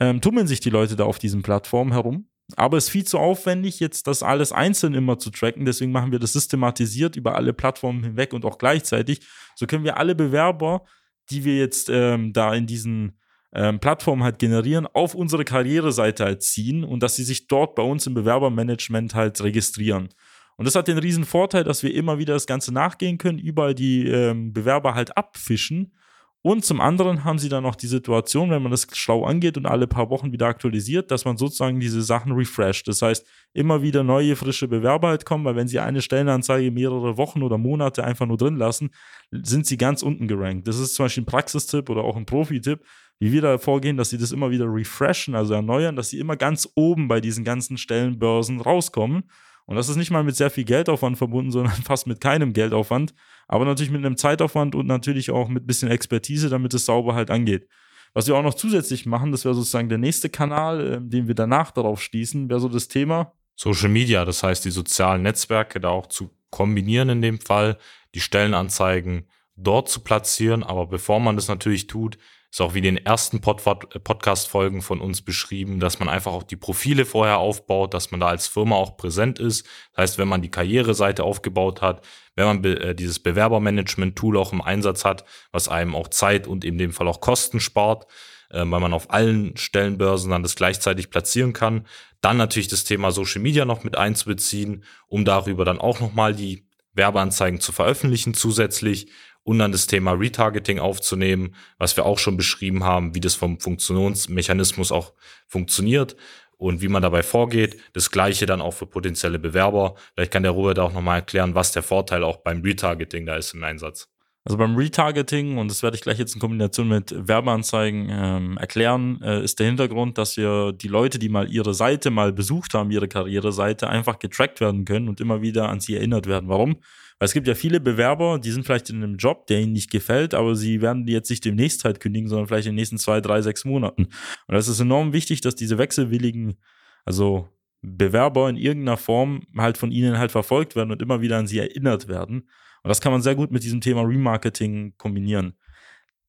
ähm, 0.00 0.20
tummeln 0.20 0.46
sich 0.46 0.60
die 0.60 0.70
Leute 0.70 0.96
da 0.96 1.04
auf 1.04 1.18
diesen 1.18 1.42
Plattformen 1.42 1.92
herum, 1.92 2.28
aber 2.56 2.78
es 2.78 2.84
ist 2.84 2.90
viel 2.90 3.04
zu 3.04 3.18
aufwendig, 3.18 3.80
jetzt 3.80 4.06
das 4.06 4.22
alles 4.22 4.52
einzeln 4.52 4.94
immer 4.94 5.18
zu 5.18 5.30
tracken. 5.30 5.66
Deswegen 5.66 5.92
machen 5.92 6.12
wir 6.12 6.18
das 6.18 6.32
systematisiert 6.32 7.16
über 7.16 7.34
alle 7.34 7.52
Plattformen 7.52 8.02
hinweg 8.02 8.32
und 8.32 8.44
auch 8.44 8.58
gleichzeitig. 8.58 9.20
So 9.54 9.66
können 9.66 9.84
wir 9.84 9.98
alle 9.98 10.14
Bewerber 10.14 10.84
die 11.30 11.44
wir 11.44 11.58
jetzt 11.58 11.88
ähm, 11.90 12.32
da 12.32 12.54
in 12.54 12.66
diesen 12.66 13.18
ähm, 13.52 13.80
Plattformen 13.80 14.22
halt 14.22 14.38
generieren, 14.38 14.86
auf 14.86 15.14
unsere 15.14 15.44
Karriereseite 15.44 16.24
halt 16.24 16.42
ziehen 16.42 16.84
und 16.84 17.02
dass 17.02 17.16
sie 17.16 17.24
sich 17.24 17.48
dort 17.48 17.74
bei 17.74 17.82
uns 17.82 18.06
im 18.06 18.14
Bewerbermanagement 18.14 19.14
halt 19.14 19.42
registrieren. 19.42 20.10
Und 20.58 20.66
das 20.66 20.74
hat 20.74 20.88
den 20.88 20.98
riesen 20.98 21.24
Vorteil, 21.24 21.64
dass 21.64 21.82
wir 21.82 21.94
immer 21.94 22.18
wieder 22.18 22.34
das 22.34 22.46
Ganze 22.46 22.74
nachgehen 22.74 23.16
können, 23.16 23.38
überall 23.38 23.74
die 23.74 24.06
ähm, 24.06 24.52
Bewerber 24.52 24.94
halt 24.94 25.16
abfischen 25.16 25.92
und 26.40 26.64
zum 26.64 26.80
anderen 26.80 27.24
haben 27.24 27.38
sie 27.38 27.48
dann 27.48 27.64
noch 27.64 27.74
die 27.74 27.88
Situation, 27.88 28.50
wenn 28.50 28.62
man 28.62 28.70
das 28.70 28.86
schlau 28.92 29.24
angeht 29.24 29.56
und 29.56 29.66
alle 29.66 29.88
paar 29.88 30.08
Wochen 30.08 30.30
wieder 30.30 30.46
aktualisiert, 30.46 31.10
dass 31.10 31.24
man 31.24 31.36
sozusagen 31.36 31.80
diese 31.80 32.00
Sachen 32.00 32.32
refresht. 32.32 32.86
Das 32.86 33.02
heißt, 33.02 33.26
immer 33.54 33.82
wieder 33.82 34.04
neue, 34.04 34.36
frische 34.36 34.68
Bewerber 34.68 35.08
halt 35.08 35.26
kommen, 35.26 35.44
weil 35.44 35.56
wenn 35.56 35.66
sie 35.66 35.80
eine 35.80 36.00
Stellenanzeige 36.00 36.70
mehrere 36.70 37.16
Wochen 37.16 37.42
oder 37.42 37.58
Monate 37.58 38.04
einfach 38.04 38.26
nur 38.26 38.36
drin 38.36 38.56
lassen, 38.56 38.90
sind 39.32 39.66
sie 39.66 39.76
ganz 39.76 40.02
unten 40.02 40.28
gerankt. 40.28 40.68
Das 40.68 40.78
ist 40.78 40.94
zum 40.94 41.06
Beispiel 41.06 41.24
ein 41.24 41.26
Praxistipp 41.26 41.90
oder 41.90 42.04
auch 42.04 42.16
ein 42.16 42.24
Profi-Tipp, 42.24 42.84
wie 43.18 43.32
wir 43.32 43.42
da 43.42 43.58
vorgehen, 43.58 43.96
dass 43.96 44.10
sie 44.10 44.18
das 44.18 44.30
immer 44.30 44.50
wieder 44.50 44.72
refreshen, 44.72 45.34
also 45.34 45.54
erneuern, 45.54 45.96
dass 45.96 46.10
sie 46.10 46.20
immer 46.20 46.36
ganz 46.36 46.68
oben 46.76 47.08
bei 47.08 47.20
diesen 47.20 47.44
ganzen 47.44 47.76
Stellenbörsen 47.76 48.60
rauskommen. 48.60 49.24
Und 49.68 49.76
das 49.76 49.90
ist 49.90 49.96
nicht 49.96 50.10
mal 50.10 50.24
mit 50.24 50.34
sehr 50.34 50.48
viel 50.48 50.64
Geldaufwand 50.64 51.18
verbunden, 51.18 51.50
sondern 51.50 51.74
fast 51.84 52.06
mit 52.06 52.22
keinem 52.22 52.54
Geldaufwand. 52.54 53.12
Aber 53.48 53.66
natürlich 53.66 53.90
mit 53.90 54.04
einem 54.04 54.16
Zeitaufwand 54.16 54.74
und 54.74 54.86
natürlich 54.86 55.30
auch 55.30 55.48
mit 55.48 55.64
ein 55.64 55.66
bisschen 55.66 55.90
Expertise, 55.90 56.48
damit 56.48 56.72
es 56.72 56.86
sauber 56.86 57.14
halt 57.14 57.30
angeht. 57.30 57.68
Was 58.14 58.26
wir 58.26 58.34
auch 58.34 58.42
noch 58.42 58.54
zusätzlich 58.54 59.04
machen, 59.04 59.30
das 59.30 59.44
wäre 59.44 59.54
sozusagen 59.54 59.90
der 59.90 59.98
nächste 59.98 60.30
Kanal, 60.30 60.94
äh, 60.94 60.98
den 61.02 61.28
wir 61.28 61.34
danach 61.34 61.70
darauf 61.70 62.00
schließen, 62.00 62.48
wäre 62.48 62.60
so 62.60 62.70
das 62.70 62.88
Thema. 62.88 63.34
Social 63.56 63.90
Media, 63.90 64.24
das 64.24 64.42
heißt 64.42 64.64
die 64.64 64.70
sozialen 64.70 65.20
Netzwerke 65.20 65.80
da 65.80 65.90
auch 65.90 66.06
zu 66.06 66.30
kombinieren 66.48 67.10
in 67.10 67.20
dem 67.20 67.38
Fall, 67.38 67.76
die 68.14 68.20
Stellenanzeigen 68.20 69.28
dort 69.54 69.90
zu 69.90 70.00
platzieren. 70.00 70.62
Aber 70.62 70.86
bevor 70.86 71.20
man 71.20 71.36
das 71.36 71.48
natürlich 71.48 71.88
tut, 71.88 72.16
ist 72.50 72.60
auch 72.60 72.74
wie 72.74 72.80
den 72.80 72.96
ersten 72.96 73.40
Pod 73.40 73.62
Podcast-Folgen 73.62 74.80
von 74.80 75.00
uns 75.00 75.20
beschrieben, 75.22 75.80
dass 75.80 75.98
man 75.98 76.08
einfach 76.08 76.32
auch 76.32 76.42
die 76.42 76.56
Profile 76.56 77.04
vorher 77.04 77.38
aufbaut, 77.38 77.92
dass 77.92 78.10
man 78.10 78.20
da 78.20 78.28
als 78.28 78.46
Firma 78.46 78.76
auch 78.76 78.96
präsent 78.96 79.38
ist. 79.38 79.66
Das 79.92 80.02
heißt, 80.02 80.18
wenn 80.18 80.28
man 80.28 80.40
die 80.40 80.50
Karriereseite 80.50 81.24
aufgebaut 81.24 81.82
hat, 81.82 82.06
wenn 82.36 82.46
man 82.46 82.62
be 82.62 82.80
äh, 82.80 82.94
dieses 82.94 83.18
Bewerbermanagement-Tool 83.18 84.38
auch 84.38 84.52
im 84.52 84.62
Einsatz 84.62 85.04
hat, 85.04 85.24
was 85.52 85.68
einem 85.68 85.94
auch 85.94 86.08
Zeit 86.08 86.46
und 86.46 86.64
in 86.64 86.78
dem 86.78 86.92
Fall 86.92 87.08
auch 87.08 87.20
Kosten 87.20 87.60
spart, 87.60 88.06
äh, 88.50 88.58
weil 88.58 88.80
man 88.80 88.94
auf 88.94 89.10
allen 89.10 89.56
Stellenbörsen 89.56 90.30
dann 90.30 90.42
das 90.42 90.56
gleichzeitig 90.56 91.10
platzieren 91.10 91.52
kann. 91.52 91.86
Dann 92.22 92.38
natürlich 92.38 92.68
das 92.68 92.84
Thema 92.84 93.12
Social 93.12 93.42
Media 93.42 93.64
noch 93.66 93.84
mit 93.84 93.96
einzubeziehen, 93.96 94.84
um 95.06 95.24
darüber 95.24 95.64
dann 95.64 95.78
auch 95.78 96.00
nochmal 96.00 96.34
die 96.34 96.66
Werbeanzeigen 96.94 97.60
zu 97.60 97.72
veröffentlichen 97.72 98.34
zusätzlich 98.34 99.08
und 99.48 99.58
dann 99.60 99.72
das 99.72 99.86
Thema 99.86 100.12
Retargeting 100.12 100.78
aufzunehmen, 100.78 101.54
was 101.78 101.96
wir 101.96 102.04
auch 102.04 102.18
schon 102.18 102.36
beschrieben 102.36 102.84
haben, 102.84 103.14
wie 103.14 103.20
das 103.20 103.34
vom 103.34 103.58
Funktionsmechanismus 103.58 104.92
auch 104.92 105.14
funktioniert 105.46 106.16
und 106.58 106.82
wie 106.82 106.88
man 106.88 107.00
dabei 107.00 107.22
vorgeht. 107.22 107.80
Das 107.94 108.10
gleiche 108.10 108.44
dann 108.44 108.60
auch 108.60 108.74
für 108.74 108.84
potenzielle 108.84 109.38
Bewerber. 109.38 109.94
Vielleicht 110.12 110.32
kann 110.32 110.42
der 110.42 110.52
Robert 110.52 110.78
auch 110.78 110.92
nochmal 110.92 111.20
erklären, 111.20 111.54
was 111.54 111.72
der 111.72 111.82
Vorteil 111.82 112.24
auch 112.24 112.36
beim 112.36 112.60
Retargeting 112.60 113.24
da 113.24 113.36
ist 113.36 113.54
im 113.54 113.64
Einsatz. 113.64 114.10
Also 114.48 114.56
beim 114.56 114.76
Retargeting, 114.76 115.58
und 115.58 115.70
das 115.70 115.82
werde 115.82 115.96
ich 115.96 116.00
gleich 116.00 116.18
jetzt 116.18 116.32
in 116.32 116.40
Kombination 116.40 116.88
mit 116.88 117.14
Werbeanzeigen 117.14 118.08
ähm, 118.10 118.56
erklären, 118.56 119.20
äh, 119.20 119.44
ist 119.44 119.58
der 119.58 119.66
Hintergrund, 119.66 120.16
dass 120.16 120.38
wir 120.38 120.72
die 120.72 120.88
Leute, 120.88 121.18
die 121.18 121.28
mal 121.28 121.52
ihre 121.52 121.74
Seite 121.74 122.08
mal 122.08 122.32
besucht 122.32 122.72
haben, 122.72 122.90
ihre 122.90 123.08
Karriereseite, 123.08 123.90
einfach 123.90 124.18
getrackt 124.18 124.62
werden 124.62 124.86
können 124.86 125.10
und 125.10 125.20
immer 125.20 125.42
wieder 125.42 125.68
an 125.68 125.80
sie 125.80 125.96
erinnert 125.96 126.26
werden. 126.26 126.48
Warum? 126.48 126.76
Weil 127.18 127.26
es 127.26 127.34
gibt 127.34 127.46
ja 127.46 127.54
viele 127.54 127.78
Bewerber, 127.78 128.38
die 128.38 128.50
sind 128.50 128.64
vielleicht 128.64 128.88
in 128.88 129.02
einem 129.02 129.16
Job, 129.16 129.48
der 129.48 129.60
ihnen 129.60 129.74
nicht 129.74 129.90
gefällt, 129.90 130.32
aber 130.32 130.56
sie 130.56 130.80
werden 130.80 131.06
jetzt 131.06 131.28
nicht 131.28 131.44
demnächst 131.44 131.84
halt 131.84 132.00
kündigen, 132.00 132.30
sondern 132.30 132.46
vielleicht 132.46 132.68
in 132.68 132.72
den 132.72 132.76
nächsten 132.76 132.96
zwei, 132.96 133.20
drei, 133.20 133.42
sechs 133.42 133.66
Monaten. 133.66 134.04
Und 134.04 134.54
das 134.54 134.66
ist 134.66 134.80
enorm 134.80 135.12
wichtig, 135.12 135.42
dass 135.42 135.56
diese 135.56 135.76
wechselwilligen, 135.76 136.56
also 137.04 137.50
Bewerber 137.82 138.48
in 138.48 138.56
irgendeiner 138.56 138.96
Form 138.96 139.42
halt 139.58 139.76
von 139.76 139.92
ihnen 139.92 140.16
halt 140.16 140.32
verfolgt 140.32 140.74
werden 140.74 140.90
und 140.90 141.02
immer 141.02 141.20
wieder 141.20 141.36
an 141.36 141.46
sie 141.46 141.58
erinnert 141.58 142.08
werden. 142.08 142.48
Und 142.88 142.92
das 142.92 143.02
kann 143.02 143.12
man 143.12 143.20
sehr 143.20 143.34
gut 143.34 143.50
mit 143.50 143.62
diesem 143.64 143.82
Thema 143.82 144.00
Remarketing 144.00 144.94
kombinieren. 144.96 145.52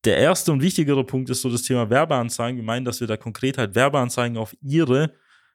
Der 0.03 0.17
erste 0.17 0.51
und 0.51 0.61
wichtigere 0.61 1.05
Punkt 1.05 1.29
ist 1.29 1.41
so 1.41 1.49
das 1.49 1.61
Thema 1.61 1.89
Werbeanzeigen. 1.89 2.57
Wir 2.57 2.65
meinen, 2.65 2.83
dass 2.83 2.99
wir 2.99 3.07
da 3.07 3.15
konkret 3.15 3.57
halt 3.57 3.75
Werbeanzeigen 3.75 4.37
auf 4.37 4.53
ihre 4.61 5.13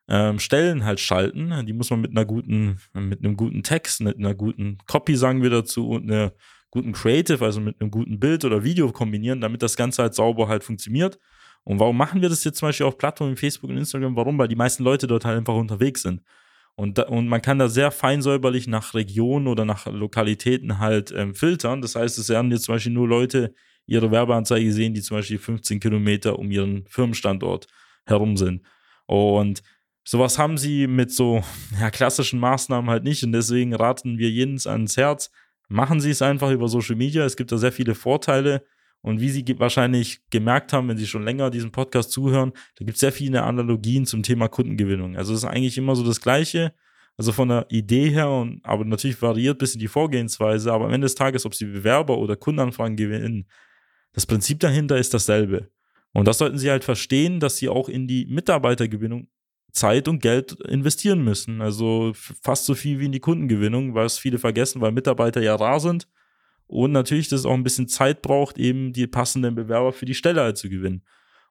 ähm, 0.08 0.38
Stellen 0.38 0.82
halt 0.82 1.00
schalten. 1.00 1.66
Die 1.66 1.74
muss 1.74 1.90
man 1.90 2.00
mit 2.00 2.12
einer 2.12 2.24
guten, 2.24 2.80
mit 2.94 3.22
einem 3.22 3.36
guten 3.36 3.62
Text, 3.62 4.00
mit 4.00 4.16
einer 4.16 4.34
guten 4.34 4.78
Copy, 4.86 5.14
sagen 5.14 5.42
wir 5.42 5.50
dazu, 5.50 5.90
und 5.90 6.10
einer 6.10 6.32
guten 6.70 6.92
Creative, 6.92 7.44
also 7.44 7.60
mit 7.60 7.82
einem 7.82 7.90
guten 7.90 8.18
Bild 8.18 8.46
oder 8.46 8.64
Video 8.64 8.90
kombinieren, 8.90 9.42
damit 9.42 9.62
das 9.62 9.76
Ganze 9.76 10.00
halt 10.00 10.14
sauber 10.14 10.48
halt 10.48 10.64
funktioniert. 10.64 11.18
Und 11.64 11.80
warum 11.80 11.98
machen 11.98 12.22
wir 12.22 12.30
das 12.30 12.44
jetzt 12.44 12.60
zum 12.60 12.68
Beispiel 12.68 12.86
auf 12.86 12.96
Plattformen 12.96 13.32
wie 13.34 13.40
Facebook 13.40 13.68
und 13.68 13.76
Instagram? 13.76 14.16
Warum? 14.16 14.38
Weil 14.38 14.48
die 14.48 14.56
meisten 14.56 14.82
Leute 14.82 15.06
dort 15.06 15.26
halt 15.26 15.36
einfach 15.36 15.54
unterwegs 15.54 16.00
sind. 16.00 16.22
Und, 16.76 16.98
da, 16.98 17.04
und 17.04 17.28
man 17.28 17.40
kann 17.40 17.58
da 17.58 17.68
sehr 17.68 17.90
feinsäuberlich 17.90 18.66
nach 18.66 18.94
Regionen 18.94 19.46
oder 19.46 19.64
nach 19.64 19.86
Lokalitäten 19.86 20.80
halt 20.80 21.12
ähm, 21.12 21.34
filtern. 21.34 21.80
Das 21.80 21.94
heißt, 21.94 22.18
es 22.18 22.28
werden 22.28 22.50
jetzt 22.50 22.64
zum 22.64 22.74
Beispiel 22.74 22.92
nur 22.92 23.08
Leute 23.08 23.54
ihre 23.86 24.10
Werbeanzeige 24.10 24.72
sehen, 24.72 24.94
die 24.94 25.02
zum 25.02 25.18
Beispiel 25.18 25.38
15 25.38 25.78
Kilometer 25.78 26.38
um 26.38 26.50
ihren 26.50 26.86
Firmenstandort 26.88 27.68
herum 28.06 28.36
sind. 28.36 28.62
Und 29.06 29.62
Sowas 30.06 30.38
haben 30.38 30.58
sie 30.58 30.86
mit 30.86 31.10
so 31.10 31.42
ja, 31.80 31.90
klassischen 31.90 32.38
Maßnahmen 32.38 32.90
halt 32.90 33.04
nicht 33.04 33.24
und 33.24 33.32
deswegen 33.32 33.74
raten 33.74 34.18
wir 34.18 34.30
jedens 34.30 34.66
ans 34.66 34.96
Herz, 34.96 35.30
machen 35.68 36.00
Sie 36.00 36.10
es 36.10 36.20
einfach 36.20 36.50
über 36.50 36.68
Social 36.68 36.94
Media. 36.94 37.24
Es 37.24 37.36
gibt 37.36 37.50
da 37.50 37.56
sehr 37.56 37.72
viele 37.72 37.94
Vorteile 37.94 38.64
und 39.04 39.20
wie 39.20 39.28
Sie 39.28 39.44
wahrscheinlich 39.58 40.22
gemerkt 40.30 40.72
haben, 40.72 40.88
wenn 40.88 40.96
Sie 40.96 41.06
schon 41.06 41.24
länger 41.24 41.50
diesen 41.50 41.70
Podcast 41.70 42.10
zuhören, 42.10 42.52
da 42.76 42.86
gibt 42.86 42.94
es 42.94 43.00
sehr 43.00 43.12
viele 43.12 43.42
Analogien 43.42 44.06
zum 44.06 44.22
Thema 44.22 44.48
Kundengewinnung. 44.48 45.14
Also 45.18 45.34
es 45.34 45.40
ist 45.40 45.44
eigentlich 45.44 45.76
immer 45.76 45.94
so 45.94 46.02
das 46.02 46.22
Gleiche, 46.22 46.72
also 47.18 47.30
von 47.30 47.48
der 47.48 47.66
Idee 47.68 48.08
her, 48.08 48.30
und, 48.30 48.64
aber 48.64 48.82
natürlich 48.86 49.20
variiert 49.20 49.56
ein 49.56 49.58
bisschen 49.58 49.78
die 49.78 49.88
Vorgehensweise, 49.88 50.72
aber 50.72 50.86
am 50.86 50.92
Ende 50.94 51.04
des 51.04 51.14
Tages, 51.14 51.44
ob 51.44 51.54
Sie 51.54 51.66
Bewerber 51.66 52.16
oder 52.16 52.34
Kundenanfragen 52.34 52.96
gewinnen, 52.96 53.46
das 54.14 54.24
Prinzip 54.24 54.60
dahinter 54.60 54.96
ist 54.96 55.12
dasselbe. 55.12 55.68
Und 56.14 56.26
das 56.26 56.38
sollten 56.38 56.56
Sie 56.56 56.70
halt 56.70 56.82
verstehen, 56.82 57.40
dass 57.40 57.58
Sie 57.58 57.68
auch 57.68 57.90
in 57.90 58.08
die 58.08 58.24
Mitarbeitergewinnung 58.24 59.28
Zeit 59.72 60.08
und 60.08 60.22
Geld 60.22 60.52
investieren 60.62 61.22
müssen. 61.22 61.60
Also 61.60 62.12
fast 62.14 62.64
so 62.64 62.74
viel 62.74 63.00
wie 63.00 63.06
in 63.06 63.12
die 63.12 63.20
Kundengewinnung, 63.20 63.94
was 63.94 64.16
viele 64.16 64.38
vergessen, 64.38 64.80
weil 64.80 64.92
Mitarbeiter 64.92 65.42
ja 65.42 65.54
rar 65.56 65.78
sind. 65.78 66.08
Und 66.66 66.92
natürlich, 66.92 67.28
dass 67.28 67.40
es 67.40 67.46
auch 67.46 67.54
ein 67.54 67.62
bisschen 67.62 67.88
Zeit 67.88 68.22
braucht, 68.22 68.58
eben 68.58 68.92
die 68.92 69.06
passenden 69.06 69.54
Bewerber 69.54 69.92
für 69.92 70.06
die 70.06 70.14
Stelle 70.14 70.40
halt 70.40 70.56
zu 70.56 70.68
gewinnen. 70.68 71.04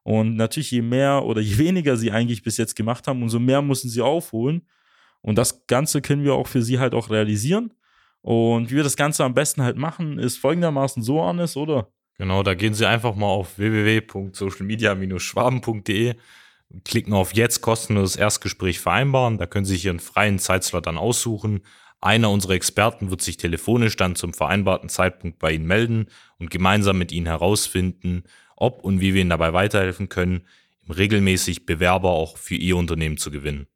Und 0.03 0.35
natürlich, 0.35 0.71
je 0.71 0.81
mehr 0.81 1.23
oder 1.23 1.41
je 1.41 1.57
weniger 1.65 1.97
sie 1.97 2.11
eigentlich 2.11 2.43
bis 2.43 2.57
jetzt 2.57 2.75
gemacht 2.75 3.07
haben, 3.07 3.21
umso 3.21 3.39
mehr 3.39 3.61
müssen 3.61 3.89
sie 3.89 4.01
aufholen. 4.01 4.67
Und 5.21 5.37
das 5.37 5.65
Ganze 5.67 6.01
können 6.01 6.23
wir 6.23 6.33
auch 6.33 6.47
für 6.47 6.61
sie 6.61 6.79
halt 6.79 6.93
auch 6.93 7.09
realisieren. 7.09 7.73
Und 8.21 8.71
wie 8.71 8.75
wir 8.75 8.83
das 8.83 8.97
Ganze 8.97 9.23
am 9.23 9.33
besten 9.33 9.63
halt 9.63 9.77
machen, 9.77 10.19
ist 10.19 10.37
folgendermaßen 10.37 11.03
so, 11.03 11.23
Hannes, 11.23 11.57
oder? 11.57 11.89
Genau, 12.17 12.43
da 12.43 12.53
gehen 12.53 12.73
Sie 12.73 12.87
einfach 12.87 13.15
mal 13.15 13.27
auf 13.27 13.57
www.socialmedia-schwaben.de 13.57 16.15
klicken 16.85 17.13
auf 17.13 17.33
Jetzt 17.33 17.61
kostenloses 17.61 18.15
Erstgespräch 18.15 18.79
vereinbaren. 18.79 19.37
Da 19.37 19.45
können 19.45 19.65
Sie 19.65 19.73
sich 19.73 19.85
Ihren 19.85 19.99
freien 19.99 20.39
Zeitslot 20.39 20.87
dann 20.87 20.97
aussuchen. 20.97 21.61
Einer 22.03 22.31
unserer 22.31 22.51
Experten 22.51 23.11
wird 23.11 23.21
sich 23.21 23.37
telefonisch 23.37 23.95
dann 23.95 24.17
zum 24.17 24.33
vereinbarten 24.33 24.89
Zeitpunkt 24.89 25.39
bei 25.39 25.53
Ihnen 25.53 25.65
melden 25.65 26.07
und 26.37 26.51
gemeinsam 26.51 26.97
mit 26.97 27.13
Ihnen 27.13 27.27
herausfinden, 27.27 28.23
ob 28.57 28.83
und 28.83 28.99
wie 28.99 29.13
wir 29.13 29.21
Ihnen 29.21 29.29
dabei 29.29 29.53
weiterhelfen 29.53 30.09
können, 30.09 30.41
regelmäßig 30.93 31.65
Bewerber 31.65 32.09
auch 32.09 32.35
für 32.35 32.55
Ihr 32.55 32.75
Unternehmen 32.75 33.15
zu 33.15 33.31
gewinnen. 33.31 33.67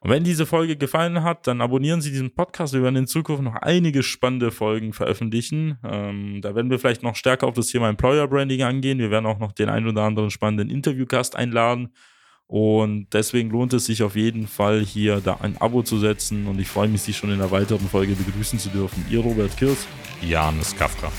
Und 0.00 0.10
wenn 0.10 0.24
diese 0.24 0.46
Folge 0.46 0.76
gefallen 0.76 1.22
hat, 1.22 1.46
dann 1.46 1.60
abonnieren 1.60 2.00
Sie 2.00 2.10
diesen 2.10 2.34
Podcast. 2.34 2.74
Wir 2.74 2.82
werden 2.82 2.96
in 2.96 3.06
Zukunft 3.06 3.44
noch 3.44 3.54
einige 3.54 4.02
spannende 4.02 4.50
Folgen 4.50 4.92
veröffentlichen. 4.92 5.78
Ähm, 5.84 6.40
da 6.42 6.56
werden 6.56 6.72
wir 6.72 6.80
vielleicht 6.80 7.04
noch 7.04 7.14
stärker 7.14 7.46
auf 7.46 7.54
das 7.54 7.68
Thema 7.68 7.88
Employer 7.88 8.26
Branding 8.26 8.62
angehen. 8.62 8.98
Wir 8.98 9.12
werden 9.12 9.26
auch 9.26 9.38
noch 9.38 9.52
den 9.52 9.68
ein 9.68 9.86
oder 9.86 10.02
anderen 10.02 10.32
spannenden 10.32 10.70
Interviewgast 10.70 11.36
einladen. 11.36 11.90
Und 12.48 13.08
deswegen 13.12 13.50
lohnt 13.50 13.72
es 13.72 13.86
sich 13.86 14.02
auf 14.02 14.14
jeden 14.14 14.46
Fall 14.46 14.84
hier 14.84 15.20
da 15.20 15.38
ein 15.42 15.56
Abo 15.60 15.82
zu 15.82 15.98
setzen 15.98 16.46
und 16.46 16.60
ich 16.60 16.68
freue 16.68 16.88
mich, 16.88 17.02
Sie 17.02 17.12
schon 17.12 17.30
in 17.30 17.40
einer 17.40 17.50
weiteren 17.50 17.88
Folge 17.88 18.14
begrüßen 18.14 18.58
zu 18.58 18.68
dürfen. 18.68 19.04
Ihr 19.10 19.20
Robert 19.20 19.56
Kirs. 19.56 19.86
Janis 20.22 20.74
Kafka. 20.76 21.10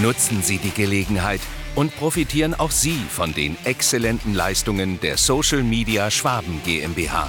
Nutzen 0.00 0.42
Sie 0.42 0.58
die 0.58 0.70
Gelegenheit 0.70 1.40
und 1.74 1.94
profitieren 1.96 2.54
auch 2.54 2.70
Sie 2.70 2.98
von 3.10 3.34
den 3.34 3.56
exzellenten 3.64 4.34
Leistungen 4.34 5.00
der 5.00 5.16
Social 5.16 5.62
Media 5.62 6.10
Schwaben 6.10 6.60
GmbH. 6.64 7.28